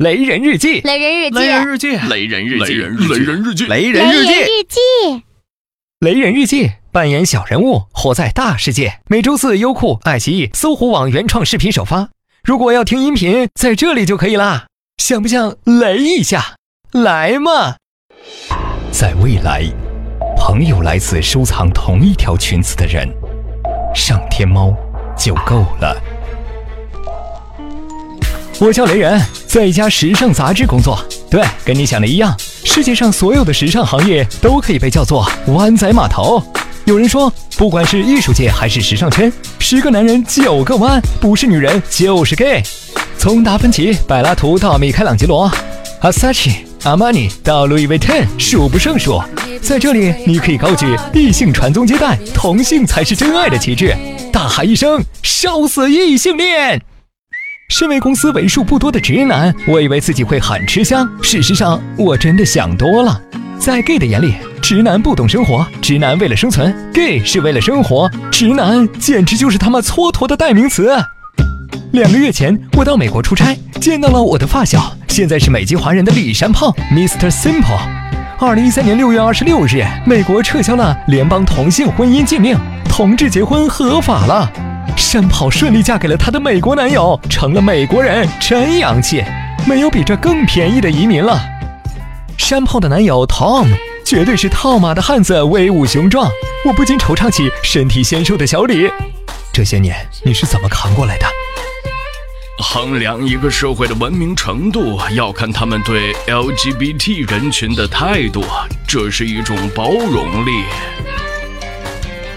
[0.00, 4.24] 雷人日记，雷人日记，雷人日记，雷人日记，雷人日记，雷雷人日
[4.66, 5.22] 记，
[5.98, 9.00] 雷人日记，扮演小人物，活在大世界。
[9.08, 12.08] 每周四，优酷、爱奇艺、搜狐网原创视频首发。
[12.42, 14.68] 如果要听音频，在这里就可以啦。
[14.96, 16.54] 想不想雷一下？
[16.92, 17.76] 来嘛！
[18.90, 19.62] 在未来，
[20.34, 23.06] 朋友来自收藏同一条裙子的人，
[23.94, 24.74] 上天猫
[25.14, 25.94] 就够了。
[28.58, 29.20] 我叫雷人，
[29.50, 30.96] 在一家时尚杂志工作。
[31.28, 32.32] 对，跟你想的一样，
[32.62, 36.40] 世界上所有的时尚行业都可以被叫做湾仔码头。
[36.84, 42.62] 有人说，不管是艺术界还是时尚圈，十个男人九个弯，不是女人就是 gay。
[43.18, 45.50] 从达芬奇、柏拉图到米开朗基罗，
[46.02, 49.20] 阿萨奇、阿玛尼到路易威登，数不胜数。
[49.60, 53.96] 在这里，你可以高举异性传宗接代、同性才是真爱的旗帜，
[54.32, 56.80] 大喊一声“烧死异性恋”。
[57.80, 61.10] 身为公司为数不多的直男，我以为自己会很吃香。
[61.22, 63.18] 事实上，我真的想多了。
[63.58, 70.94] 在 gay 的眼里，直男不懂生活，直男为了生存，gay 是为了生活，直男简直就是他妈蹉跎的代名词。
[71.92, 77.30] 两个月前，我到美国出差，见到了我的发小，现在是美籍华人的李山炮 Mr.
[77.30, 77.80] Simple。
[78.38, 82.58] 二零一三年六月二十六日，美国撤销了联邦同性婚姻禁令，
[82.90, 84.69] 同志结婚合法了。
[85.00, 89.24] 山炮顺利嫁给了她的美国男友，成了美国人，真洋气！
[89.66, 91.40] 没有比这更便宜的移民了。
[92.36, 93.66] 山炮的男友 Tom
[94.04, 96.30] 绝对是套马的汉子，威武雄壮。
[96.64, 98.88] 我不禁惆怅起身体纤瘦的小李。
[99.52, 101.26] 这些年你是怎么扛过来的？
[102.58, 108.44] 衡量一个社会的文明程度，要看他们对 LGBT 人群的态度，
[108.86, 110.50] 这是一种包容力。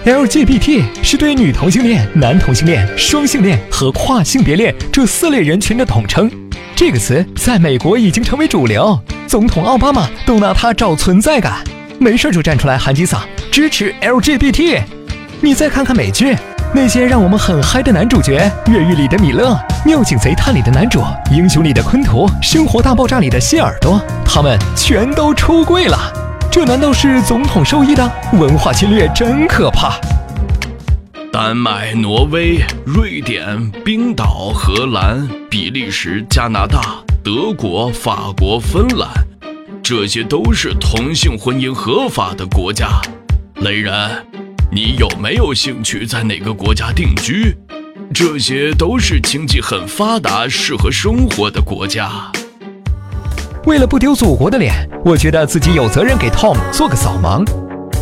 [0.06, 6.30] LGBT 是对女同性恋、男同性恋、双性恋和跨性别恋这四类人群的统称。
[6.76, 11.64] 这个词在美国已经成为主流，总统奥巴马都拿它找存在感，
[12.00, 14.82] 没事就站出来喊几嗓支持 LGBT。
[15.40, 16.36] 你再看看美剧，
[16.74, 19.52] 那些让我们很嗨的男主角，《越狱》里的米勒，
[19.86, 21.00] 《妙警贼探》里的男主，
[21.32, 26.23] 《英雄》里的昆图，《生活大爆炸》里的谢耳朵，他们全都出柜了。
[26.54, 28.12] 这难道是总统授意的？
[28.34, 30.00] 文化侵略真可怕！
[31.32, 39.10] 丹麦、挪威、瑞典、冰岛、荷兰、比利时、加拿大、德国、法国、芬兰，
[39.82, 43.02] 这些都是同性婚姻合法的国家。
[43.56, 44.24] 雷人，
[44.72, 47.58] 你有没有兴趣在哪个国家定居？
[48.14, 52.32] 这些都是经济很发达、适合生活的国家。
[53.66, 54.74] 为了不丢祖国的脸，
[55.06, 57.48] 我觉得自己有责任给 Tom 做个扫盲。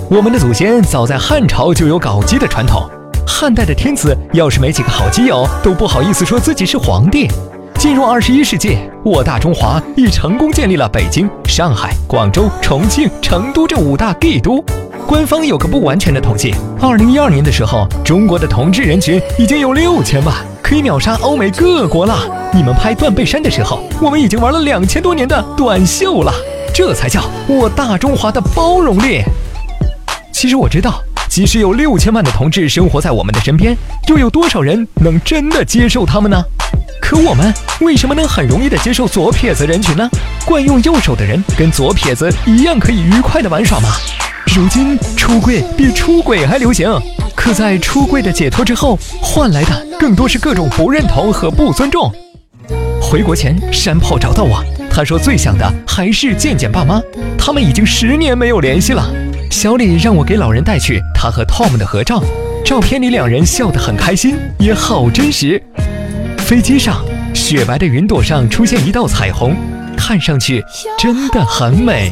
[0.10, 2.90] 我们的祖先早在汉朝就有搞基的传统，
[3.28, 7.30] 汉代的天子要是没几个好基友，都不好意思说自己是皇帝。
[7.78, 14.64] 进入二十一世纪，我大中华已成功建立了北京、上海、广州、重庆、成都这五大帝都。
[15.08, 22.18] 官方有个不完全的统计，二零一二年的时候，中国的同志人群已经有六千万，可以秒杀欧美各国了。
[22.54, 26.34] 你们拍断背山的时候，我们已经玩了两千多年的短袖了，
[26.74, 29.22] 这才叫我大中华的包容力。
[30.32, 33.76] 其实我知道，即使有六千万的同志生活在我们的身边，
[34.08, 36.42] 又有多少人能真的接受他们呢？
[37.02, 40.10] 可我们为什么能很容易的接受左撇子人群呢？
[40.46, 43.90] 惯用右手的人跟左撇子一样可以愉快的玩耍吗？
[44.54, 46.86] 如今出柜比出轨还流行，
[47.34, 52.12] 可在出柜的解脱之后，换来的更多是各种不认同和不尊重。
[53.02, 54.62] 回国前，山炮找到我，
[54.92, 57.02] 他说最想的还是见见爸妈，
[57.38, 59.10] 他们已经十年没有联系了。
[59.50, 62.22] 小李让我给老人带去他和 Tom 的合照，
[62.66, 65.64] 照片里两人笑得很开心，也好真实。
[66.40, 67.02] 飞机上，
[67.34, 69.56] 雪白的云朵上出现一道彩虹，
[69.96, 70.62] 看上去
[70.98, 72.12] 真的很美。